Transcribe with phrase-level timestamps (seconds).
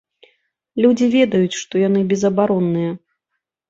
[0.85, 2.91] Людзі ведаюць, што яны безабаронныя.